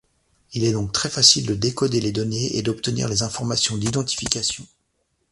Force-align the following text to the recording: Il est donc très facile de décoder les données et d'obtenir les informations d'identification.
Il 0.53 0.63
est 0.63 0.71
donc 0.71 0.93
très 0.93 1.09
facile 1.11 1.45
de 1.45 1.53
décoder 1.53 2.01
les 2.01 2.11
données 2.11 2.57
et 2.57 2.63
d'obtenir 2.63 3.07
les 3.07 3.21
informations 3.21 3.77
d'identification. 3.77 4.65